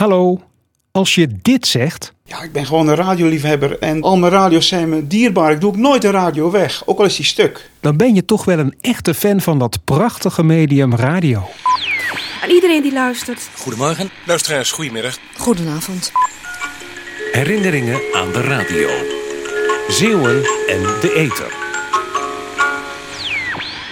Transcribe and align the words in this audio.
Hallo, 0.00 0.40
als 0.90 1.14
je 1.14 1.28
dit 1.42 1.66
zegt, 1.66 2.12
Ja, 2.24 2.42
ik 2.42 2.52
ben 2.52 2.66
gewoon 2.66 2.88
een 2.88 2.94
radioliefhebber 2.94 3.78
en 3.78 4.02
al 4.02 4.16
mijn 4.16 4.32
radio's 4.32 4.68
zijn 4.68 4.88
me 4.88 5.06
dierbaar. 5.06 5.52
Ik 5.52 5.60
doe 5.60 5.70
ook 5.70 5.76
nooit 5.76 6.04
een 6.04 6.10
radio 6.10 6.50
weg, 6.50 6.82
ook 6.86 6.98
al 6.98 7.04
is 7.04 7.16
die 7.16 7.24
stuk. 7.24 7.70
dan 7.80 7.96
ben 7.96 8.14
je 8.14 8.24
toch 8.24 8.44
wel 8.44 8.58
een 8.58 8.74
echte 8.80 9.14
fan 9.14 9.40
van 9.40 9.58
dat 9.58 9.84
prachtige 9.84 10.42
medium 10.42 10.94
radio. 10.94 11.48
Aan 12.42 12.50
iedereen 12.50 12.82
die 12.82 12.92
luistert, 12.92 13.48
Goedemorgen. 13.56 14.10
Luisteraars, 14.26 14.72
goedemiddag. 14.72 15.18
goedenavond. 15.36 16.12
Herinneringen 17.32 18.00
aan 18.12 18.32
de 18.32 18.40
radio. 18.40 18.88
Zeeuwen 19.88 20.36
en 20.68 20.80
de 21.00 21.12
ether. 21.16 21.52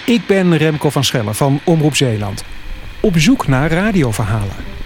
Ik 0.05 0.27
ben 0.27 0.57
Remco 0.57 0.89
van 0.89 1.03
Schellen 1.03 1.35
van 1.35 1.59
Omroep 1.63 1.95
Zeeland. 1.95 2.43
Op 3.01 3.17
zoek 3.17 3.47
naar 3.47 3.71
radioverhalen. 3.71 4.77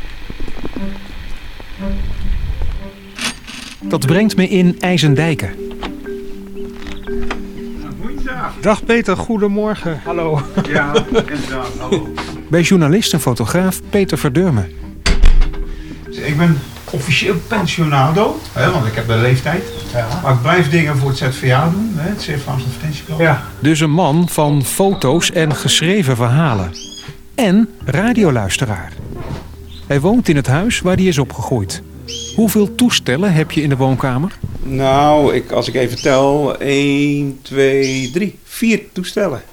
Dat 3.94 4.06
brengt 4.06 4.36
me 4.36 4.48
in 4.48 4.76
IJzendijken. 4.80 5.50
Dag 8.62 8.86
Peter, 8.86 9.18
goedemorgen. 9.18 10.02
Hallo. 10.04 10.42
Ja, 10.68 10.94
inderdaad. 11.08 11.68
Hallo. 11.80 12.14
Bij 12.50 12.62
journalist 12.62 13.14
en 13.14 13.20
fotograaf 13.20 13.82
Peter 13.90 14.18
Verdurme. 14.18 14.70
Ik 16.10 16.38
ben 16.38 16.60
officieel 16.92 17.36
pensionado, 17.48 18.40
hè, 18.52 18.72
want 18.72 18.86
ik 18.86 18.94
heb 18.96 19.08
de 19.08 19.16
leeftijd. 19.16 19.64
Maar 20.24 20.34
ik 20.34 20.42
blijf 20.42 20.70
dingen 20.70 20.98
voor 20.98 21.10
het 21.10 21.18
ZVA 21.18 21.70
doen, 21.70 21.92
hè, 21.96 22.10
het 22.10 22.22
Zeeuws-Vlaams 22.22 22.64
Advertentieblad. 22.64 23.20
Ja. 23.20 23.44
Dus 23.60 23.80
een 23.80 23.92
man 23.92 24.30
van 24.30 24.64
foto's 24.64 25.32
en 25.32 25.56
geschreven 25.56 26.16
verhalen. 26.16 26.72
En 27.36 27.70
radioluisteraar. 27.86 28.94
Hij 29.88 30.02
woont 30.02 30.30
in 30.30 30.36
het 30.36 30.48
huis 30.48 30.82
waar 30.82 30.96
hij 30.96 31.06
is 31.06 31.18
opgegroeid. 31.18 31.84
Hoeveel 32.36 32.76
toestellen 32.76 33.34
heb 33.34 33.52
je 33.52 33.62
in 33.62 33.70
de 33.70 33.78
woonkamer? 33.78 34.38
Nou, 34.64 35.36
ik, 35.36 35.52
als 35.52 35.68
ik 35.68 35.76
even 35.76 36.02
tel, 36.02 36.58
1, 36.58 37.40
2, 37.42 38.12
3, 38.12 38.40
4 38.44 38.82
toestellen. 38.92 39.44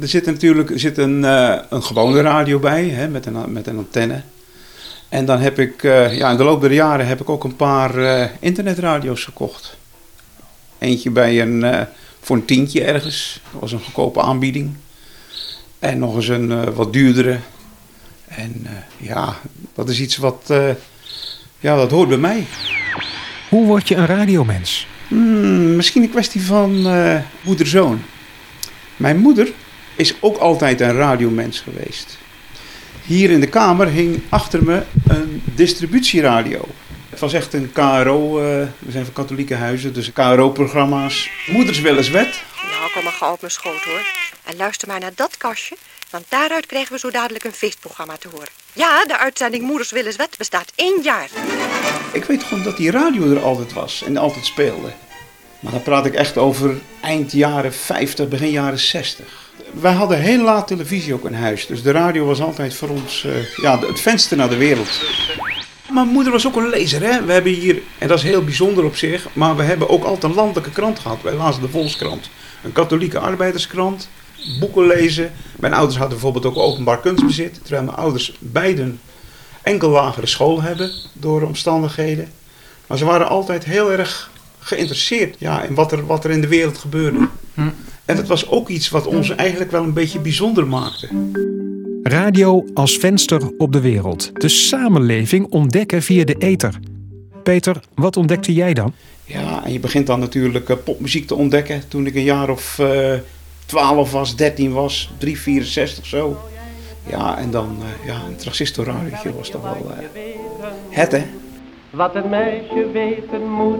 Er 0.00 0.08
zit 0.08 0.26
natuurlijk 0.26 0.72
zit 0.74 0.98
een, 0.98 1.24
eh, 1.24 1.58
een 1.68 1.82
gewone 1.82 2.20
radio 2.20 2.58
bij, 2.58 2.88
hè, 2.88 3.08
met, 3.08 3.26
een, 3.26 3.52
met 3.52 3.66
een 3.66 3.76
antenne. 3.76 4.22
En 5.08 5.24
dan 5.24 5.40
heb 5.40 5.58
ik, 5.58 5.82
eh, 5.82 6.16
ja, 6.16 6.30
in 6.30 6.36
de 6.36 6.44
loop 6.44 6.60
der 6.60 6.72
jaren 6.72 7.06
heb 7.06 7.20
ik 7.20 7.30
ook 7.30 7.44
een 7.44 7.56
paar 7.56 7.98
eh, 7.98 8.28
internetradio's 8.40 9.24
gekocht. 9.24 9.76
Eentje 10.78 11.10
bij 11.10 11.40
een, 11.40 11.86
voor 12.20 12.36
een 12.36 12.44
tientje 12.44 12.84
ergens. 12.84 13.40
Dat 13.52 13.60
was 13.60 13.72
een 13.72 13.80
goedkope 13.80 14.22
aanbieding. 14.22 14.74
En 15.78 15.98
nog 15.98 16.14
eens 16.14 16.28
een 16.28 16.74
wat 16.74 16.92
duurdere. 16.92 17.38
En 18.26 18.66
ja, 18.96 19.36
dat 19.74 19.88
is 19.88 20.00
iets 20.00 20.16
wat, 20.16 20.52
ja, 21.60 21.76
dat 21.76 21.90
hoort 21.90 22.08
bij 22.08 22.18
mij. 22.18 22.46
Hoe 23.48 23.66
word 23.66 23.88
je 23.88 23.94
een 23.94 24.06
radiomens? 24.06 24.86
Hmm, 25.08 25.76
misschien 25.76 26.02
een 26.02 26.10
kwestie 26.10 26.42
van 26.42 26.86
eh, 26.86 27.20
moeder-zoon. 27.42 28.02
Mijn 28.96 29.18
moeder 29.18 29.52
is 29.96 30.14
ook 30.20 30.36
altijd 30.36 30.80
een 30.80 30.92
radiomens 30.92 31.60
geweest. 31.60 32.18
Hier 33.02 33.30
in 33.30 33.40
de 33.40 33.48
kamer 33.48 33.88
hing 33.88 34.20
achter 34.28 34.62
me 34.62 34.82
een 35.08 35.42
distributieradio. 35.44 36.64
Het 37.10 37.18
was 37.18 37.32
echt 37.32 37.52
een 37.54 37.72
KRO, 37.72 38.38
eh, 38.38 38.44
we 38.78 38.90
zijn 38.90 39.04
van 39.04 39.14
katholieke 39.14 39.54
huizen, 39.54 39.92
dus 39.92 40.12
KRO-programma's. 40.12 41.30
Moeders 41.46 41.80
wel 41.80 41.96
eens 41.96 42.10
wet. 42.10 42.42
Nou, 42.70 42.92
kom 42.92 43.04
maar 43.04 43.12
gauw 43.12 43.32
op 43.32 43.40
mijn 43.40 43.52
schoot 43.52 43.82
hoor. 43.82 44.06
En 44.44 44.56
luister 44.56 44.88
maar 44.88 45.00
naar 45.00 45.12
dat 45.14 45.36
kastje, 45.36 45.76
want 46.10 46.24
daaruit 46.28 46.66
krijgen 46.66 46.92
we 46.92 46.98
zo 46.98 47.10
dadelijk 47.10 47.44
een 47.44 47.52
feestprogramma 47.52 48.16
te 48.16 48.28
horen. 48.28 48.48
Ja, 48.72 49.04
de 49.04 49.18
uitzending 49.18 49.62
Moeders 49.62 49.90
Willis 49.90 50.16
Wet 50.16 50.38
bestaat 50.38 50.72
één 50.74 51.02
jaar. 51.02 51.28
Ik 52.12 52.24
weet 52.24 52.42
gewoon 52.42 52.62
dat 52.62 52.76
die 52.76 52.90
radio 52.90 53.30
er 53.30 53.42
altijd 53.42 53.72
was 53.72 54.02
en 54.02 54.16
altijd 54.16 54.46
speelde. 54.46 54.92
Maar 55.60 55.72
dan 55.72 55.82
praat 55.82 56.06
ik 56.06 56.14
echt 56.14 56.38
over 56.38 56.80
eind 57.00 57.32
jaren 57.32 57.72
50, 57.72 58.28
begin 58.28 58.50
jaren 58.50 58.78
60. 58.78 59.26
Wij 59.72 59.92
hadden 59.92 60.18
heel 60.18 60.42
laat 60.42 60.66
televisie 60.66 61.14
ook 61.14 61.24
in 61.24 61.34
huis. 61.34 61.66
Dus 61.66 61.82
de 61.82 61.90
radio 61.90 62.24
was 62.24 62.40
altijd 62.40 62.74
voor 62.74 62.88
ons 62.88 63.24
eh, 63.24 63.56
ja, 63.56 63.78
het 63.78 64.00
venster 64.00 64.36
naar 64.36 64.48
de 64.48 64.56
wereld. 64.56 65.00
Mijn 65.90 66.08
moeder 66.08 66.32
was 66.32 66.46
ook 66.46 66.56
een 66.56 66.68
lezer. 66.68 67.02
Hè? 67.02 67.24
We 67.24 67.32
hebben 67.32 67.52
hier, 67.52 67.82
en 67.98 68.08
dat 68.08 68.18
is 68.18 68.24
heel 68.24 68.44
bijzonder 68.44 68.84
op 68.84 68.96
zich, 68.96 69.26
maar 69.32 69.56
we 69.56 69.62
hebben 69.62 69.88
ook 69.88 70.04
altijd 70.04 70.24
een 70.24 70.34
landelijke 70.34 70.70
krant 70.70 70.98
gehad. 70.98 71.22
Wij 71.22 71.34
lazen 71.34 71.62
de 71.62 71.68
Volkskrant. 71.68 72.30
Een 72.62 72.72
katholieke 72.72 73.18
arbeiderskrant. 73.18 74.08
Boeken 74.60 74.86
lezen. 74.86 75.32
Mijn 75.60 75.72
ouders 75.72 75.98
hadden 75.98 76.18
bijvoorbeeld 76.18 76.54
ook 76.54 76.62
openbaar 76.62 77.00
kunstbezit. 77.00 77.60
Terwijl 77.62 77.84
mijn 77.84 77.96
ouders 77.96 78.36
beiden 78.38 79.00
enkel 79.62 79.90
lagere 79.90 80.26
school 80.26 80.62
hebben 80.62 80.90
door 81.12 81.42
omstandigheden. 81.42 82.28
Maar 82.86 82.98
ze 82.98 83.04
waren 83.04 83.28
altijd 83.28 83.64
heel 83.64 83.92
erg 83.92 84.30
geïnteresseerd 84.58 85.36
ja, 85.38 85.62
in 85.62 85.74
wat 85.74 85.92
er, 85.92 86.06
wat 86.06 86.24
er 86.24 86.30
in 86.30 86.40
de 86.40 86.48
wereld 86.48 86.78
gebeurde. 86.78 87.28
En 88.04 88.16
dat 88.16 88.26
was 88.26 88.48
ook 88.48 88.68
iets 88.68 88.88
wat 88.88 89.06
ons 89.06 89.34
eigenlijk 89.34 89.70
wel 89.70 89.82
een 89.82 89.92
beetje 89.92 90.18
bijzonder 90.18 90.66
maakte. 90.66 91.08
Radio 92.02 92.64
als 92.74 92.96
venster 92.96 93.52
op 93.58 93.72
de 93.72 93.80
wereld. 93.80 94.30
De 94.40 94.48
samenleving 94.48 95.46
ontdekken 95.46 96.02
via 96.02 96.24
de 96.24 96.34
ether. 96.38 96.80
Peter, 97.42 97.80
wat 97.94 98.16
ontdekte 98.16 98.52
jij 98.52 98.74
dan? 98.74 98.92
Ja, 99.24 99.64
en 99.64 99.72
je 99.72 99.80
begint 99.80 100.06
dan 100.06 100.20
natuurlijk 100.20 100.68
eh, 100.68 100.76
popmuziek 100.84 101.26
te 101.26 101.34
ontdekken. 101.34 101.82
Toen 101.88 102.06
ik 102.06 102.14
een 102.14 102.22
jaar 102.22 102.50
of 102.50 102.78
eh 102.78 103.12
12 103.70 104.12
was, 104.12 104.36
13 104.36 104.72
was, 104.72 105.10
3, 105.18 105.40
64 105.40 106.06
zo. 106.06 106.36
Ja, 107.06 107.38
en 107.38 107.50
dan 107.50 107.76
eh, 107.80 108.06
ja, 108.06 108.14
een 108.28 108.36
transistorradiootje 108.36 109.34
was 109.36 109.50
toch 109.50 109.62
wel 109.62 109.90
eh, 109.90 110.22
het, 110.88 111.12
hè? 111.12 111.22
Wat 111.90 112.14
een 112.14 112.28
meisje 112.28 112.90
weten 112.92 113.50
moet, 113.50 113.78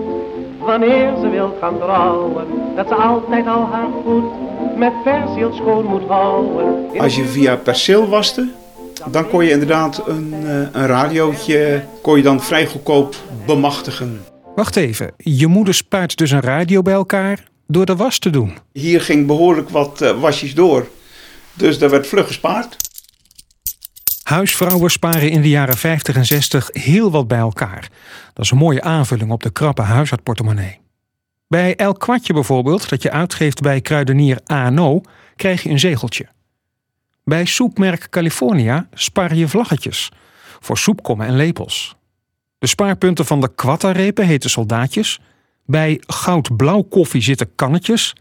wanneer 0.59 1.13
ze 1.21 1.29
wil 1.29 1.57
gaan 1.61 1.79
trouwen, 1.79 2.47
dat 2.77 2.89
ze 2.89 2.95
altijd 2.95 3.47
al 3.47 3.67
haar 3.67 3.89
goed 4.05 4.25
met 4.77 5.03
persiel 5.03 5.53
schoon 5.53 5.85
moet 5.85 6.09
houden. 6.09 7.01
Als 7.01 7.17
je 7.17 7.25
via 7.25 7.57
perceel 7.57 8.09
waste, 8.09 8.49
dan 9.11 9.29
kon 9.29 9.45
je 9.45 9.51
inderdaad 9.51 10.03
een, 10.07 10.35
eh, 10.45 10.55
een 10.73 10.87
radiootje 10.87 11.83
kon 12.03 12.17
je 12.17 12.23
dan 12.23 12.41
vrij 12.41 12.67
goedkoop 12.67 13.17
bemachtigen. 13.47 14.21
Wacht 14.55 14.77
even, 14.77 15.13
je 15.17 15.47
moeder 15.47 15.75
spuit 15.75 16.17
dus 16.17 16.31
een 16.31 16.41
radio 16.41 16.83
bij 16.83 16.95
elkaar 16.95 17.50
door 17.71 17.87
de 17.87 17.97
was 17.97 18.19
te 18.19 18.31
doen. 18.31 18.57
Hier 18.73 19.01
ging 19.01 19.27
behoorlijk 19.27 19.69
wat 19.69 20.01
eh, 20.01 20.21
wasjes 20.21 20.55
door. 20.55 20.89
Dus 21.53 21.79
daar 21.79 21.91
werd 21.91 22.07
vlug 22.07 22.27
gespaard. 22.27 22.77
Huisvrouwen 24.23 24.91
sparen 24.91 25.31
in 25.31 25.43
de 25.43 25.49
jaren 25.49 25.77
50 25.77 26.17
en 26.17 26.27
60 26.27 26.69
heel 26.73 27.11
wat 27.11 27.29
bij 27.29 27.39
elkaar. 27.39 27.91
Dat 28.35 28.45
is 28.45 28.51
een 28.51 28.59
mooie 28.59 28.83
aanvulling 28.83 29.31
op 29.31 29.43
de 29.43 29.51
krappe 29.51 29.83
huishoudportemonnee. 29.83 30.79
Bij 31.49 31.77
elk 31.77 31.99
kwartje 31.99 32.33
bijvoorbeeld 32.33 32.89
dat 32.89 33.03
je 33.03 33.11
uitgeeft 33.11 33.61
bij 33.61 33.81
kruidenier 33.81 34.41
ANO 34.45 35.01
krijg 35.37 35.63
je 35.63 35.69
een 35.71 35.79
zegeltje. 35.79 36.29
Bij 37.25 37.45
soepmerk 37.45 38.09
California 38.11 38.89
spaar 38.95 39.35
je 39.35 39.49
vlaggetjes 39.49 40.11
voor 40.61 40.79
soepkommen 40.79 41.27
en 41.27 41.37
lepels. 41.37 41.97
De 42.59 42.67
spaarpunten 42.67 43.27
van 43.27 43.41
de 43.41 43.55
kwattarepen 43.55 44.27
heten 44.27 44.51
soldaatjes. 44.51 45.21
Bij 45.67 46.03
goudblauw 46.07 46.83
koffie 46.83 47.23
zitten 47.23 47.55
kannetjes. 47.55 48.13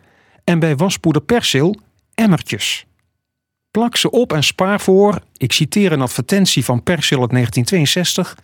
En 0.43 0.59
bij 0.59 0.75
waspoeder 0.75 1.21
persil 1.21 1.75
emmertjes. 2.13 2.85
Plak 3.71 3.95
ze 3.95 4.11
op 4.11 4.33
en 4.33 4.43
spaar 4.43 4.81
voor, 4.81 5.19
ik 5.37 5.51
citeer 5.51 5.91
een 5.91 6.01
advertentie 6.01 6.65
van 6.65 6.83
Persil 6.83 7.21
uit 7.21 7.29
1962, 7.29 8.37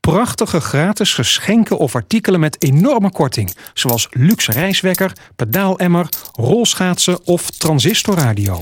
prachtige 0.00 0.60
gratis 0.60 1.14
geschenken 1.14 1.78
of 1.78 1.94
artikelen 1.94 2.40
met 2.40 2.62
enorme 2.62 3.10
korting, 3.10 3.54
zoals 3.74 4.08
luxe 4.10 4.52
reiswekker, 4.52 5.12
pedaalemmer, 5.36 6.08
rolschaatsen 6.32 7.26
of 7.26 7.50
transistorradio. 7.50 8.60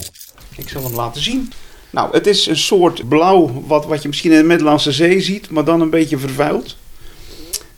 Ik 0.57 0.69
zal 0.69 0.85
hem 0.85 0.95
laten 0.95 1.23
zien. 1.23 1.53
Nou, 1.91 2.13
het 2.13 2.27
is 2.27 2.47
een 2.47 2.57
soort 2.57 3.09
blauw 3.09 3.65
wat, 3.67 3.87
wat 3.87 4.03
je 4.03 4.09
misschien 4.09 4.33
in 4.33 4.39
de 4.39 4.45
Middellandse 4.45 4.93
Zee 4.93 5.21
ziet, 5.21 5.51
maar 5.51 5.65
dan 5.65 5.81
een 5.81 5.91
beetje 5.91 6.19
vervuild. 6.19 6.77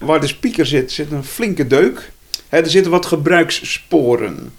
Waar 0.00 0.20
de 0.20 0.26
speaker 0.26 0.66
zit, 0.66 0.92
zit 0.92 1.12
een 1.12 1.24
flinke 1.24 1.66
deuk. 1.66 2.12
Er 2.48 2.70
zitten 2.70 2.90
wat 2.90 3.06
gebruikssporen. 3.06 4.52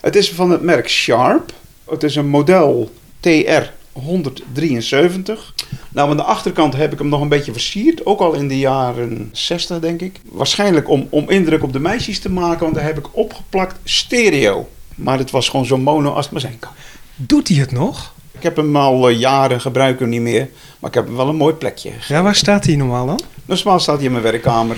Het 0.00 0.16
is 0.16 0.30
van 0.30 0.50
het 0.50 0.62
merk 0.62 0.88
Sharp. 0.88 1.52
Het 1.90 2.02
is 2.02 2.16
een 2.16 2.28
model 2.28 2.90
TR 3.20 3.62
173. 3.92 5.54
Nou, 5.88 6.10
aan 6.10 6.16
de 6.16 6.22
achterkant 6.22 6.76
heb 6.76 6.92
ik 6.92 6.98
hem 6.98 7.08
nog 7.08 7.20
een 7.20 7.28
beetje 7.28 7.52
versierd. 7.52 8.06
Ook 8.06 8.20
al 8.20 8.34
in 8.34 8.48
de 8.48 8.58
jaren 8.58 9.28
60, 9.32 9.78
denk 9.78 10.00
ik. 10.00 10.20
Waarschijnlijk 10.24 10.88
om, 10.88 11.06
om 11.10 11.30
indruk 11.30 11.62
op 11.62 11.72
de 11.72 11.80
meisjes 11.80 12.18
te 12.20 12.30
maken, 12.30 12.60
want 12.60 12.74
daar 12.74 12.84
heb 12.84 12.98
ik 12.98 13.16
opgeplakt 13.16 13.78
stereo. 13.84 14.68
Maar 14.94 15.18
het 15.18 15.30
was 15.30 15.48
gewoon 15.48 15.66
zo 15.66 15.78
mono 15.78 16.10
als 16.10 16.24
het 16.24 16.32
maar 16.32 16.40
zijn 16.40 16.58
kan. 16.58 16.72
Doet 17.16 17.48
hij 17.48 17.56
het 17.56 17.72
nog? 17.72 18.14
Ik 18.32 18.42
heb 18.42 18.56
hem 18.56 18.76
al 18.76 19.08
eh, 19.08 19.18
jaren, 19.18 19.60
gebruik 19.60 20.00
hem 20.00 20.08
niet 20.08 20.20
meer. 20.20 20.48
Maar 20.78 20.90
ik 20.90 20.96
heb 20.96 21.06
hem 21.06 21.16
wel 21.16 21.28
een 21.28 21.36
mooi 21.36 21.54
plekje. 21.54 21.90
Ja, 22.08 22.22
waar 22.22 22.34
staat 22.34 22.64
hij 22.64 22.76
normaal 22.76 23.06
dan? 23.06 23.20
Normaal 23.48 23.80
staat 23.80 23.96
hij 23.96 24.04
in 24.04 24.10
mijn 24.10 24.22
werkkamer. 24.22 24.76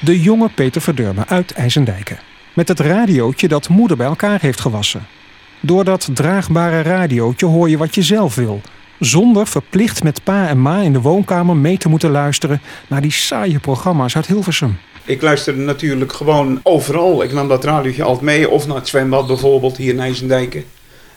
De 0.00 0.20
jonge 0.20 0.48
Peter 0.54 0.80
Verdurme 0.80 1.26
uit 1.26 1.52
IJsendijken. 1.52 2.18
Met 2.54 2.68
het 2.68 2.80
radiootje 2.80 3.48
dat 3.48 3.68
moeder 3.68 3.96
bij 3.96 4.06
elkaar 4.06 4.40
heeft 4.40 4.60
gewassen. 4.60 5.06
Door 5.60 5.84
dat 5.84 6.08
draagbare 6.14 6.82
radiootje 6.82 7.46
hoor 7.46 7.70
je 7.70 7.76
wat 7.76 7.94
je 7.94 8.02
zelf 8.02 8.34
wil. 8.34 8.60
Zonder 8.98 9.46
verplicht 9.46 10.02
met 10.02 10.24
pa 10.24 10.48
en 10.48 10.62
ma 10.62 10.80
in 10.80 10.92
de 10.92 11.00
woonkamer 11.00 11.56
mee 11.56 11.78
te 11.78 11.88
moeten 11.88 12.10
luisteren 12.10 12.60
naar 12.88 13.00
die 13.00 13.12
saaie 13.12 13.58
programma's 13.58 14.16
uit 14.16 14.26
Hilversum. 14.26 14.78
Ik 15.04 15.22
luisterde 15.22 15.60
natuurlijk 15.60 16.12
gewoon 16.12 16.60
overal. 16.62 17.22
Ik 17.22 17.32
nam 17.32 17.48
dat 17.48 17.64
radiootje 17.64 18.02
altijd 18.02 18.24
mee. 18.24 18.48
Of 18.48 18.66
naar 18.66 18.76
het 18.76 18.88
zwembad 18.88 19.26
bijvoorbeeld, 19.26 19.76
hier 19.76 19.92
in 19.92 20.00
IJsendijken. 20.00 20.64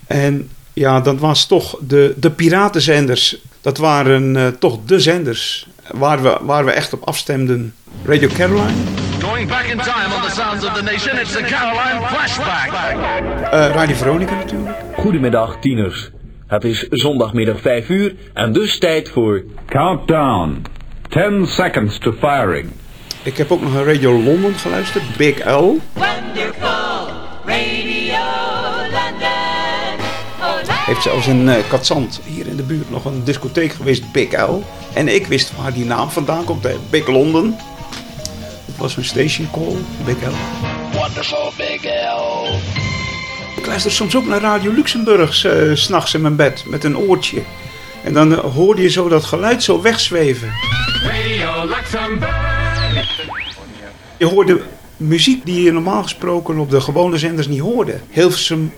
En 0.08 0.50
ja, 0.74 1.02
dat 1.02 1.20
was 1.20 1.46
toch 1.48 1.78
de, 1.88 2.14
de 2.18 2.32
piratenzenders. 2.32 3.38
Dat 3.62 3.78
waren 3.78 4.36
eh, 4.36 4.48
toch 4.48 4.80
de 4.86 5.00
zenders 5.00 5.68
waar 5.94 6.22
we, 6.22 6.38
waar 6.42 6.66
we 6.66 6.72
echt 6.72 6.94
op 6.94 7.04
afstemden. 7.04 7.74
Radio 8.06 8.30
Caroline. 8.38 8.74
Going 9.20 9.48
back 9.50 9.64
in 9.64 9.78
time 9.78 10.16
on 10.16 10.22
the 10.22 10.32
sounds 10.32 10.66
of 10.66 10.74
the 10.74 10.84
nation, 10.84 11.20
it's 11.20 11.32
the 11.32 11.44
Caroline 11.44 12.08
Flashback. 12.08 12.72
eh, 13.52 13.70
Radio 13.76 13.96
Veronica 13.96 14.34
natuurlijk. 14.36 14.78
Goedemiddag 14.98 15.58
tieners. 15.62 16.10
Het 16.48 16.64
is 16.64 16.88
zondagmiddag 16.90 17.60
5 17.62 17.90
uur 17.90 18.16
en 18.34 18.54
dus 18.54 18.78
tijd 18.80 19.10
voor 19.10 19.44
Countdown. 19.66 20.62
10 21.10 21.46
seconds 21.48 21.98
to 21.98 22.12
firing. 22.12 22.72
Ik 23.24 23.38
heb 23.38 23.52
ook 23.52 23.62
nog 23.62 23.74
naar 23.74 23.86
Radio 23.86 24.22
Londen 24.24 24.54
geluisterd. 24.54 25.04
Big 25.18 25.46
L. 25.46 25.50
Wonderful 25.94 27.08
Radio 27.46 27.64
London. 27.86 27.95
Heeft 30.86 31.02
zelfs 31.02 31.28
in 31.28 31.50
eh 31.50 31.70
Katzand, 31.70 32.22
hier 32.26 32.48
in 32.48 32.56
de 32.56 32.64
buurt, 32.64 32.90
nog 32.90 33.06
een 33.06 33.24
discotheek 33.24 33.72
geweest. 33.72 34.12
Big 34.12 34.32
L. 34.32 34.64
En 34.94 35.08
ik 35.08 35.28
wist 35.28 35.52
waar 35.56 35.74
die 35.74 35.86
naam 35.86 36.10
vandaan 36.10 36.44
komt. 36.44 36.64
Hè. 36.64 36.76
Big 36.90 37.08
London. 37.08 37.56
Dat 38.66 38.76
was 38.78 38.98
een 38.98 39.06
station 39.06 39.48
call. 39.52 39.76
Big 40.06 40.16
L. 40.16 40.36
Wonderful 40.98 41.52
Big 41.58 41.84
L. 41.84 42.46
Ik 43.58 43.66
luister 43.66 43.92
soms 43.92 44.16
ook 44.16 44.26
naar 44.26 44.42
Radio 44.42 44.72
Luxemburg, 44.72 45.34
s 45.34 45.44
eh, 45.44 45.74
s'nachts 45.74 46.14
in 46.14 46.22
mijn 46.22 46.36
bed, 46.36 46.64
met 46.66 46.84
een 46.84 46.98
oortje. 46.98 47.42
En 48.04 48.14
dan 48.14 48.34
eh, 48.34 48.40
hoorde 48.40 48.82
je 48.82 48.90
zo 48.90 49.08
dat 49.08 49.24
geluid 49.26 49.64
zo 49.64 49.82
wegzweven. 49.82 50.52
Radio 51.04 51.68
Luxembourg. 51.68 52.56
Je 54.18 54.26
hoorde 54.26 54.62
muziek 54.98 55.46
die 55.46 55.64
je 55.64 55.72
normaal 55.72 56.04
gesproken 56.04 56.58
op 56.58 56.70
de 56.70 56.82
gewone 56.82 57.18
zenders 57.18 57.48
niet 57.48 57.60
hoorde. 57.60 58.00
Hilversum, 58.10 58.74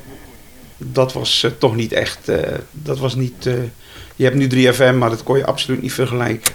dat 0.78 1.14
was 1.14 1.44
eh, 1.44 1.52
toch 1.58 1.76
niet 1.76 1.92
echt. 1.92 2.30
eh, 2.30 2.58
dat 2.72 3.00
was 3.00 3.16
niet. 3.16 3.46
eh, 3.46 3.54
je 4.16 4.24
hebt 4.24 4.36
nu 4.36 4.48
3FM, 4.48 4.96
maar 4.98 5.10
dat 5.10 5.24
kon 5.24 5.38
je 5.38 5.46
absoluut 5.46 5.82
niet 5.82 5.94
vergelijken. 5.94 6.54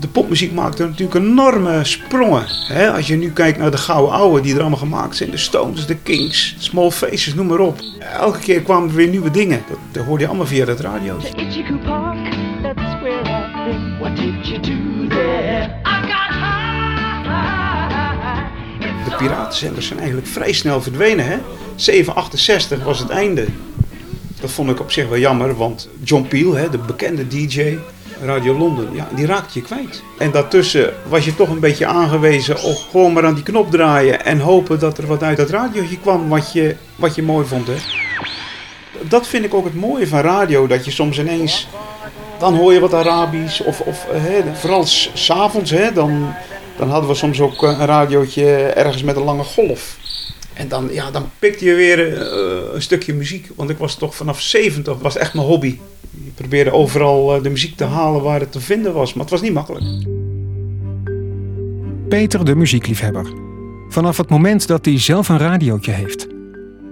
De 0.00 0.08
popmuziek 0.08 0.52
maakte 0.52 0.84
natuurlijk 0.86 1.14
enorme 1.24 1.84
sprongen. 1.84 2.44
Hè? 2.48 2.90
Als 2.92 3.06
je 3.06 3.16
nu 3.16 3.30
kijkt 3.32 3.58
naar 3.58 3.70
de 3.70 3.76
gouden 3.76 4.14
ouwe 4.14 4.40
die 4.40 4.54
er 4.54 4.60
allemaal 4.60 4.78
gemaakt 4.78 5.16
zijn. 5.16 5.30
De 5.30 5.36
Stones, 5.36 5.86
de 5.86 5.96
Kings, 5.96 6.54
Small 6.58 6.90
Faces, 6.90 7.34
noem 7.34 7.46
maar 7.46 7.58
op. 7.58 7.80
Elke 7.98 8.38
keer 8.38 8.60
kwamen 8.62 8.88
er 8.88 8.94
weer 8.94 9.08
nieuwe 9.08 9.30
dingen. 9.30 9.62
Dat, 9.92 10.04
hoorde 10.04 10.22
je 10.22 10.28
allemaal 10.28 10.46
via 10.46 10.66
het 10.66 10.80
radio. 10.80 11.16
Piratenzenders 19.20 19.86
zijn 19.86 19.98
eigenlijk 19.98 20.28
vrij 20.28 20.52
snel 20.52 20.82
verdwenen. 20.82 21.26
Hè? 21.26 21.36
768 21.74 22.84
was 22.84 22.98
het 22.98 23.08
einde. 23.08 23.46
Dat 24.40 24.50
vond 24.50 24.70
ik 24.70 24.80
op 24.80 24.92
zich 24.92 25.08
wel 25.08 25.18
jammer, 25.18 25.56
want 25.56 25.88
John 26.02 26.26
Peel, 26.28 26.54
hè, 26.54 26.70
de 26.70 26.78
bekende 26.78 27.28
DJ, 27.28 27.78
Radio 28.24 28.58
Londen, 28.58 28.88
ja, 28.94 29.08
die 29.14 29.26
raakte 29.26 29.58
je 29.58 29.64
kwijt. 29.64 30.02
En 30.18 30.30
daartussen 30.30 30.94
was 31.08 31.24
je 31.24 31.34
toch 31.34 31.48
een 31.48 31.60
beetje 31.60 31.86
aangewezen 31.86 32.62
op 32.62 32.76
gewoon 32.90 33.12
maar 33.12 33.26
aan 33.26 33.34
die 33.34 33.42
knop 33.42 33.70
draaien 33.70 34.24
en 34.24 34.38
hopen 34.38 34.78
dat 34.78 34.98
er 34.98 35.06
wat 35.06 35.22
uit 35.22 35.36
dat 35.36 35.50
radiootje 35.50 35.98
kwam 35.98 36.28
wat 36.28 36.52
je, 36.52 36.76
wat 36.96 37.14
je 37.14 37.22
mooi 37.22 37.46
vond. 37.46 37.66
Hè? 37.66 37.76
Dat 39.02 39.26
vind 39.26 39.44
ik 39.44 39.54
ook 39.54 39.64
het 39.64 39.74
mooie 39.74 40.06
van 40.06 40.20
radio, 40.20 40.66
dat 40.66 40.84
je 40.84 40.90
soms 40.90 41.18
ineens 41.18 41.68
dan 42.40 42.54
hoor 42.54 42.72
je 42.72 42.80
wat 42.80 42.94
Arabisch. 42.94 43.60
Of, 43.60 43.80
of 43.80 44.06
hè, 44.10 44.42
vooral 44.54 44.84
s'avonds, 45.14 45.74
dan, 45.94 46.34
dan 46.80 46.90
hadden 46.90 47.10
we 47.10 47.16
soms 47.16 47.40
ook 47.40 47.62
eh, 47.62 47.78
een 47.78 47.86
radiootje 47.86 48.44
ergens 48.56 49.02
met 49.02 49.16
een 49.16 49.22
lange 49.22 49.44
golf. 49.44 49.98
En 50.54 50.68
dan, 50.68 50.88
ja, 50.92 51.10
dan 51.10 51.30
pikte 51.38 51.64
je 51.64 51.74
weer 51.74 52.16
eh, 52.16 52.74
een 52.74 52.82
stukje 52.82 53.14
muziek. 53.14 53.48
Want 53.56 53.70
ik 53.70 53.78
was 53.78 53.94
toch 53.94 54.14
vanaf 54.14 54.40
70, 54.40 54.98
was 54.98 55.16
echt 55.16 55.34
mijn 55.34 55.46
hobby. 55.46 55.78
Ik 56.24 56.34
probeerde 56.34 56.72
overal 56.72 57.34
eh, 57.36 57.42
de 57.42 57.50
muziek 57.50 57.76
te 57.76 57.84
halen 57.84 58.22
waar 58.22 58.40
het 58.40 58.52
te 58.52 58.60
vinden 58.60 58.92
was. 58.92 59.12
Maar 59.12 59.22
het 59.22 59.32
was 59.32 59.42
niet 59.42 59.52
makkelijk. 59.52 59.84
Peter 62.08 62.44
de 62.44 62.54
muziekliefhebber. 62.54 63.32
Vanaf 63.88 64.16
het 64.16 64.30
moment 64.30 64.66
dat 64.66 64.84
hij 64.84 65.00
zelf 65.00 65.28
een 65.28 65.38
radiootje 65.38 65.92
heeft. 65.92 66.26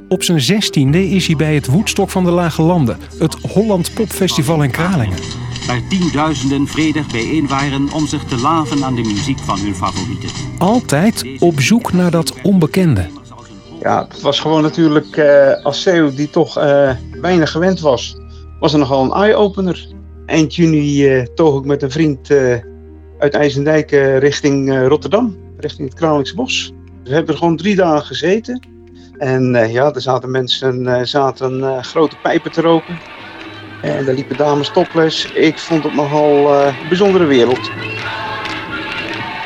Op 0.08 0.22
zijn 0.22 0.40
zestiende 0.40 1.08
is 1.08 1.26
hij 1.26 1.36
bij 1.36 1.54
het 1.54 1.66
Woedstok 1.66 2.10
van 2.10 2.24
de 2.24 2.30
Lage 2.30 2.62
Landen, 2.62 2.98
het 3.18 3.34
Holland 3.34 3.94
Popfestival 3.94 4.62
in 4.62 4.70
Kralingen. 4.70 5.47
Waar 5.68 5.88
tienduizenden 5.88 6.66
vredig 6.66 7.06
bijeen 7.06 7.48
waren 7.48 7.92
om 7.92 8.06
zich 8.06 8.24
te 8.24 8.40
laven 8.40 8.84
aan 8.84 8.94
de 8.94 9.02
muziek 9.02 9.38
van 9.38 9.58
hun 9.58 9.74
favorieten. 9.74 10.28
Altijd 10.58 11.24
op 11.38 11.60
zoek 11.60 11.92
naar 11.92 12.10
dat 12.10 12.34
onbekende. 12.42 13.06
Ja, 13.80 14.06
het 14.08 14.20
was 14.20 14.40
gewoon 14.40 14.62
natuurlijk 14.62 15.16
eh, 15.16 15.64
als 15.64 15.82
CEO 15.82 16.14
die 16.14 16.30
toch 16.30 16.58
eh, 16.58 16.90
weinig 17.20 17.50
gewend 17.50 17.80
was, 17.80 18.16
was 18.60 18.72
er 18.72 18.78
nogal 18.78 19.04
een 19.04 19.22
eye-opener. 19.22 19.88
Eind 20.26 20.54
juni 20.54 21.06
eh, 21.06 21.22
toog 21.34 21.58
ik 21.58 21.64
met 21.64 21.82
een 21.82 21.90
vriend 21.90 22.30
eh, 22.30 22.54
uit 23.18 23.34
IJsendijk 23.34 23.92
eh, 23.92 24.18
richting 24.18 24.72
eh, 24.72 24.86
Rotterdam, 24.86 25.36
richting 25.58 25.88
het 25.88 25.98
Kralingse 25.98 26.34
Bos. 26.34 26.72
We 27.04 27.14
hebben 27.14 27.32
er 27.32 27.38
gewoon 27.38 27.56
drie 27.56 27.76
dagen 27.76 28.06
gezeten. 28.06 28.76
En 29.18 29.54
eh, 29.54 29.72
ja, 29.72 29.92
er 29.92 30.00
zaten 30.00 30.30
mensen 30.30 30.86
eh, 30.86 31.04
zaten, 31.04 31.64
eh, 31.64 31.82
grote 31.82 32.16
pijpen 32.22 32.52
te 32.52 32.60
roken. 32.60 32.98
En 33.82 34.04
daar 34.04 34.14
liepen 34.14 34.36
dames 34.36 34.70
topless. 34.70 35.32
Ik 35.32 35.58
vond 35.58 35.84
het 35.84 35.94
nogal 35.94 36.54
eh, 36.54 36.66
een 36.66 36.88
bijzondere 36.88 37.24
wereld. 37.24 37.70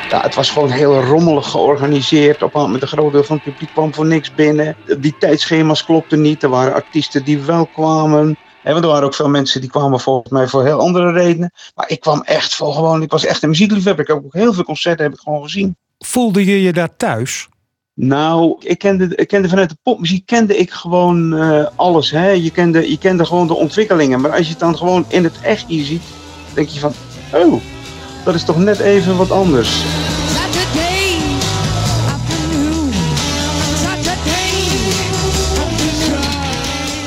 Ja, 0.09 0.21
het 0.21 0.35
was 0.35 0.49
gewoon 0.49 0.69
heel 0.69 1.03
rommelig 1.03 1.49
georganiseerd. 1.49 2.43
Op 2.43 2.67
met 2.67 2.81
een 2.81 2.87
groot 2.87 3.11
deel 3.11 3.23
van 3.23 3.35
het 3.35 3.45
publiek 3.45 3.69
kwam 3.73 3.93
voor 3.93 4.05
niks 4.05 4.33
binnen. 4.35 4.75
Die 4.99 5.15
tijdschema's 5.19 5.85
klopten 5.85 6.21
niet. 6.21 6.43
Er 6.43 6.49
waren 6.49 6.73
artiesten 6.73 7.23
die 7.23 7.39
wel 7.39 7.65
kwamen. 7.65 8.37
Want 8.63 8.83
er 8.83 8.89
waren 8.89 9.03
ook 9.03 9.15
veel 9.15 9.29
mensen 9.29 9.61
die 9.61 9.69
kwamen 9.69 9.99
volgens 9.99 10.29
mij 10.29 10.47
voor 10.47 10.63
heel 10.63 10.79
andere 10.79 11.11
redenen. 11.11 11.51
Maar 11.75 11.89
ik 11.89 11.99
kwam 11.99 12.21
echt 12.21 12.55
voor 12.55 12.73
gewoon. 12.73 13.01
Ik 13.01 13.11
was 13.11 13.25
echt 13.25 13.43
een 13.43 13.49
muziekliefhebber. 13.49 14.03
Ik 14.03 14.13
heb 14.13 14.23
ook 14.25 14.33
heel 14.33 14.53
veel 14.53 14.63
concerten 14.63 15.03
heb 15.03 15.13
ik 15.13 15.19
gewoon 15.19 15.43
gezien. 15.43 15.77
Voelde 15.99 16.45
je 16.45 16.61
je 16.61 16.73
daar 16.73 16.95
thuis? 16.97 17.47
Nou, 17.95 18.55
ik 18.59 18.77
kende, 18.77 19.15
ik 19.15 19.27
kende 19.27 19.49
vanuit 19.49 19.69
de 19.69 19.77
popmuziek 19.83 20.25
kende 20.25 20.57
ik 20.57 20.71
gewoon 20.71 21.37
eh, 21.37 21.67
alles. 21.75 22.11
Hè? 22.11 22.29
Je, 22.29 22.51
kende, 22.51 22.89
je 22.89 22.97
kende 22.97 23.25
gewoon 23.25 23.47
de 23.47 23.53
ontwikkelingen. 23.53 24.21
Maar 24.21 24.31
als 24.31 24.45
je 24.45 24.49
het 24.49 24.59
dan 24.59 24.77
gewoon 24.77 25.05
in 25.07 25.23
het 25.23 25.41
echt 25.41 25.67
hier 25.67 25.85
ziet, 25.85 26.03
denk 26.53 26.67
je 26.67 26.79
van, 26.79 26.93
oh, 27.33 27.61
dat 28.25 28.35
is 28.35 28.43
toch 28.43 28.57
net 28.57 28.79
even 28.79 29.17
wat 29.17 29.31
anders. 29.31 29.83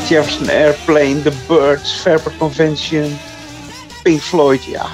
Jefferson 0.09 0.49
Airplane, 0.49 1.23
The 1.23 1.33
Birds, 1.47 1.93
Fairport 1.93 2.37
Convention, 2.37 3.19
Pink 4.03 4.21
Floyd, 4.21 4.65
ja. 4.65 4.87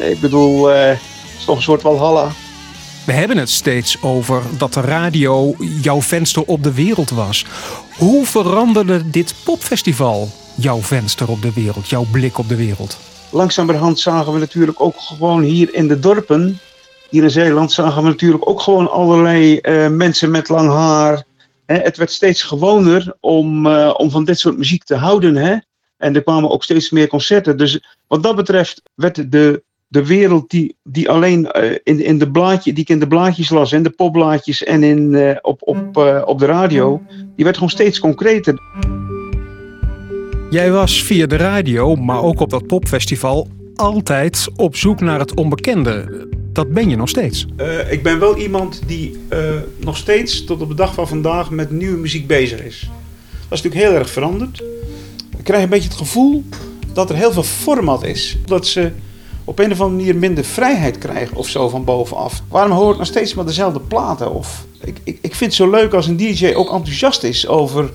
Ik 0.00 0.20
bedoel, 0.20 0.70
eh, 0.72 0.88
het 0.88 0.98
is 1.38 1.44
toch 1.44 1.56
een 1.56 1.62
soort 1.62 1.82
Walhalla. 1.82 2.30
We 3.08 3.14
hebben 3.14 3.36
het 3.36 3.50
steeds 3.50 4.02
over 4.02 4.42
dat 4.58 4.72
de 4.72 4.80
radio 4.80 5.54
jouw 5.58 6.00
venster 6.00 6.42
op 6.42 6.62
de 6.62 6.74
wereld 6.74 7.10
was. 7.10 7.44
Hoe 7.96 8.26
veranderde 8.26 9.10
dit 9.10 9.34
popfestival 9.44 10.28
jouw 10.54 10.80
venster 10.80 11.30
op 11.30 11.42
de 11.42 11.52
wereld, 11.52 11.88
jouw 11.88 12.04
blik 12.12 12.38
op 12.38 12.48
de 12.48 12.56
wereld? 12.56 12.98
Langzamerhand 13.30 13.98
zagen 13.98 14.32
we 14.32 14.38
natuurlijk 14.38 14.80
ook 14.80 15.00
gewoon 15.00 15.42
hier 15.42 15.74
in 15.74 15.88
de 15.88 15.98
dorpen, 15.98 16.58
hier 17.10 17.22
in 17.22 17.30
Zeeland, 17.30 17.72
zagen 17.72 18.02
we 18.02 18.08
natuurlijk 18.08 18.48
ook 18.48 18.60
gewoon 18.60 18.90
allerlei 18.90 19.58
eh, 19.58 19.88
mensen 19.88 20.30
met 20.30 20.48
lang 20.48 20.70
haar. 20.70 21.24
Hè, 21.66 21.76
het 21.76 21.96
werd 21.96 22.10
steeds 22.10 22.42
gewoner 22.42 23.16
om, 23.20 23.66
eh, 23.66 23.94
om 23.96 24.10
van 24.10 24.24
dit 24.24 24.38
soort 24.38 24.58
muziek 24.58 24.84
te 24.84 24.96
houden. 24.96 25.36
Hè? 25.36 25.56
En 25.96 26.14
er 26.14 26.22
kwamen 26.22 26.50
ook 26.50 26.64
steeds 26.64 26.90
meer 26.90 27.08
concerten. 27.08 27.56
Dus 27.56 27.80
wat 28.06 28.22
dat 28.22 28.36
betreft 28.36 28.82
werd 28.94 29.32
de, 29.32 29.62
de 29.88 30.06
wereld 30.06 30.50
die, 30.50 30.76
die 30.82 31.10
alleen 31.10 31.50
eh, 31.50 31.78
in, 31.82 32.04
in 32.04 32.18
de 32.18 32.30
blaadje, 32.30 32.72
die 32.72 32.82
ik 32.82 32.88
in 32.88 32.98
de 32.98 33.08
blaadjes 33.08 33.50
las, 33.50 33.72
in 33.72 33.82
de 33.82 33.90
popblaadjes 33.90 34.64
en 34.64 34.82
in, 34.82 35.14
eh, 35.14 35.36
op, 35.42 35.60
op, 35.64 35.96
eh, 35.96 36.22
op 36.24 36.38
de 36.38 36.46
radio, 36.46 37.02
die 37.36 37.44
werd 37.44 37.56
gewoon 37.56 37.70
steeds 37.70 37.98
concreter. 37.98 38.58
Jij 40.50 40.70
was 40.70 41.02
via 41.02 41.26
de 41.26 41.36
radio, 41.36 41.96
maar 41.96 42.22
ook 42.22 42.40
op 42.40 42.50
dat 42.50 42.66
popfestival, 42.66 43.48
altijd 43.74 44.48
op 44.56 44.76
zoek 44.76 45.00
naar 45.00 45.18
het 45.18 45.34
onbekende. 45.34 46.26
Dat 46.52 46.72
ben 46.72 46.88
je 46.88 46.96
nog 46.96 47.08
steeds. 47.08 47.46
Eh, 47.56 47.92
ik 47.92 48.02
ben 48.02 48.18
wel 48.18 48.36
iemand 48.36 48.82
die 48.86 49.18
eh, 49.28 49.54
nog 49.76 49.96
steeds 49.96 50.44
tot 50.44 50.60
op 50.62 50.68
de 50.68 50.74
dag 50.74 50.94
van 50.94 51.08
vandaag 51.08 51.50
met 51.50 51.70
nieuwe 51.70 51.98
muziek 51.98 52.26
bezig 52.26 52.64
is. 52.64 52.80
Dat 53.48 53.58
is 53.58 53.62
natuurlijk 53.62 53.90
heel 53.90 54.00
erg 54.00 54.10
veranderd. 54.10 54.62
Ik 55.38 55.44
krijg 55.44 55.62
een 55.62 55.68
beetje 55.68 55.88
het 55.88 55.98
gevoel 55.98 56.44
dat 56.92 57.10
er 57.10 57.16
heel 57.16 57.32
veel 57.32 57.42
format 57.42 58.04
is. 58.04 58.38
Dat 58.44 58.66
ze 58.66 58.90
op 59.48 59.58
een 59.58 59.72
of 59.72 59.80
andere 59.80 59.96
manier 59.98 60.16
minder 60.16 60.44
vrijheid 60.44 60.98
krijgen 60.98 61.36
of 61.36 61.48
zo 61.48 61.68
van 61.68 61.84
bovenaf. 61.84 62.42
Waarom 62.48 62.72
hoor 62.72 62.92
ik 62.92 62.98
nog 62.98 63.06
steeds 63.06 63.34
maar 63.34 63.46
dezelfde 63.46 63.80
platen? 63.80 64.34
Of, 64.34 64.64
ik, 64.84 65.00
ik, 65.04 65.18
ik 65.20 65.34
vind 65.34 65.40
het 65.40 65.54
zo 65.54 65.70
leuk 65.70 65.94
als 65.94 66.06
een 66.06 66.16
DJ 66.16 66.52
ook 66.54 66.72
enthousiast 66.72 67.22
is 67.22 67.46
over, 67.46 67.90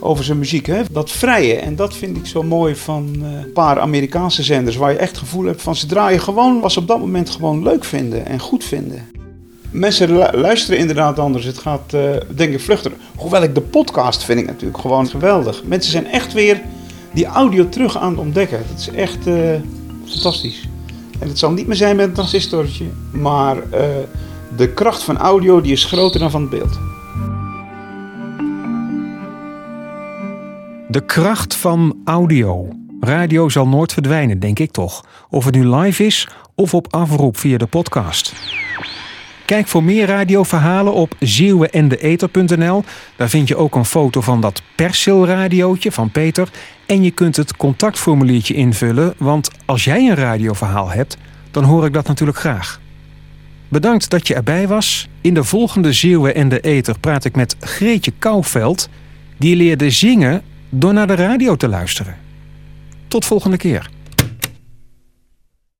over 0.00 0.24
zijn 0.24 0.38
muziek. 0.38 0.66
Hè? 0.66 0.82
Dat 0.90 1.10
vrije. 1.10 1.54
En 1.54 1.76
dat 1.76 1.94
vind 1.96 2.16
ik 2.16 2.26
zo 2.26 2.42
mooi 2.42 2.76
van 2.76 3.16
eh, 3.22 3.26
een 3.30 3.52
paar 3.52 3.80
Amerikaanse 3.80 4.42
zenders. 4.42 4.76
Waar 4.76 4.92
je 4.92 4.98
echt 4.98 5.10
het 5.10 5.18
gevoel 5.18 5.44
hebt 5.44 5.62
van 5.62 5.76
ze 5.76 5.86
draaien 5.86 6.20
gewoon 6.20 6.60
wat 6.60 6.72
ze 6.72 6.78
op 6.78 6.88
dat 6.88 6.98
moment 6.98 7.30
gewoon 7.30 7.62
leuk 7.62 7.84
vinden 7.84 8.26
en 8.26 8.38
goed 8.40 8.64
vinden. 8.64 9.08
Mensen 9.70 10.12
lu- 10.12 10.38
luisteren 10.40 10.78
inderdaad 10.78 11.18
anders. 11.18 11.44
Het 11.44 11.58
gaat, 11.58 11.94
eh, 11.94 12.00
denk 12.34 12.52
ik, 12.52 12.60
vluchtig. 12.60 12.92
Hoewel 13.16 13.42
ik 13.42 13.54
de 13.54 13.60
podcast 13.60 14.24
vind 14.24 14.40
ik 14.40 14.46
natuurlijk 14.46 14.80
gewoon 14.80 15.08
geweldig. 15.08 15.62
Mensen 15.64 15.90
zijn 15.92 16.06
echt 16.06 16.32
weer 16.32 16.60
die 17.12 17.26
audio 17.26 17.68
terug 17.68 17.98
aan 17.98 18.10
het 18.10 18.20
ontdekken. 18.20 18.60
Dat 18.70 18.78
is 18.80 18.88
echt 18.90 19.26
eh, 19.26 19.34
fantastisch. 20.10 20.68
En 21.18 21.28
het 21.28 21.38
zal 21.38 21.50
niet 21.50 21.66
meer 21.66 21.76
zijn 21.76 21.96
met 21.96 22.06
een 22.06 22.12
transistortje, 22.12 22.84
maar 23.10 23.56
eh, 23.70 23.88
de 24.56 24.68
kracht 24.72 25.02
van 25.02 25.18
audio 25.18 25.60
die 25.60 25.72
is 25.72 25.84
groter 25.84 26.20
dan 26.20 26.30
van 26.30 26.40
het 26.40 26.50
beeld. 26.50 26.78
De 30.88 31.04
kracht 31.06 31.56
van 31.56 31.96
audio. 32.04 32.68
Radio 33.00 33.48
zal 33.48 33.68
nooit 33.68 33.92
verdwijnen, 33.92 34.40
denk 34.40 34.58
ik 34.58 34.70
toch. 34.70 35.04
Of 35.28 35.44
het 35.44 35.54
nu 35.54 35.68
live 35.68 36.06
is 36.06 36.28
of 36.54 36.74
op 36.74 36.94
afroep 36.94 37.36
via 37.36 37.58
de 37.58 37.66
podcast. 37.66 38.32
Kijk 39.50 39.68
voor 39.68 39.84
meer 39.84 40.06
radioverhalen 40.06 40.92
op 40.92 41.14
zeeuwenendeeter.nl. 41.18 42.84
Daar 43.16 43.28
vind 43.28 43.48
je 43.48 43.56
ook 43.56 43.74
een 43.74 43.84
foto 43.84 44.20
van 44.20 44.40
dat 44.40 44.62
persilradiootje 44.76 45.92
van 45.92 46.10
Peter. 46.10 46.48
En 46.86 47.02
je 47.02 47.10
kunt 47.10 47.36
het 47.36 47.56
contactformuliertje 47.56 48.54
invullen, 48.54 49.14
want 49.16 49.50
als 49.64 49.84
jij 49.84 50.08
een 50.08 50.14
radioverhaal 50.14 50.90
hebt, 50.90 51.16
dan 51.50 51.64
hoor 51.64 51.84
ik 51.84 51.92
dat 51.92 52.06
natuurlijk 52.06 52.38
graag. 52.38 52.80
Bedankt 53.68 54.10
dat 54.10 54.26
je 54.26 54.34
erbij 54.34 54.68
was. 54.68 55.08
In 55.20 55.34
de 55.34 55.44
volgende 55.44 55.92
Zeeuwen 55.92 56.34
en 56.34 56.48
de 56.48 56.60
Eter 56.60 56.98
praat 56.98 57.24
ik 57.24 57.36
met 57.36 57.56
Greetje 57.60 58.12
Kouwveld. 58.18 58.88
Die 59.38 59.56
leerde 59.56 59.90
zingen 59.90 60.42
door 60.68 60.92
naar 60.92 61.06
de 61.06 61.14
radio 61.14 61.56
te 61.56 61.68
luisteren. 61.68 62.16
Tot 63.08 63.24
volgende 63.24 63.56
keer. 63.56 63.90